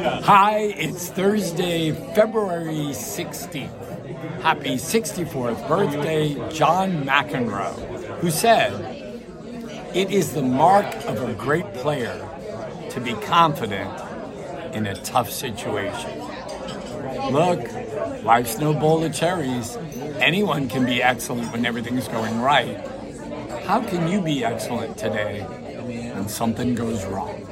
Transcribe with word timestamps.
Hi, 0.00 0.58
it's 0.76 1.08
Thursday, 1.08 1.90
February 2.14 2.92
16th. 2.92 4.42
Happy 4.42 4.76
64th 4.76 5.66
birthday, 5.66 6.34
John 6.52 7.02
McEnroe, 7.02 7.74
who 8.20 8.30
said, 8.30 8.72
It 9.96 10.12
is 10.12 10.34
the 10.34 10.42
mark 10.42 10.86
of 11.06 11.28
a 11.28 11.34
great 11.34 11.74
player 11.74 12.16
to 12.90 13.00
be 13.00 13.14
confident 13.26 13.90
in 14.72 14.86
a 14.86 14.94
tough 15.02 15.30
situation. 15.30 16.16
Look, 17.32 18.22
life's 18.22 18.58
no 18.58 18.74
bowl 18.74 19.02
of 19.02 19.12
cherries. 19.12 19.76
Anyone 20.20 20.68
can 20.68 20.86
be 20.86 21.02
excellent 21.02 21.50
when 21.50 21.66
everything's 21.66 22.06
going 22.06 22.40
right. 22.40 22.76
How 23.64 23.82
can 23.82 24.06
you 24.06 24.20
be 24.20 24.44
excellent 24.44 24.96
today 24.96 25.40
when 25.42 26.28
something 26.28 26.76
goes 26.76 27.04
wrong? 27.06 27.44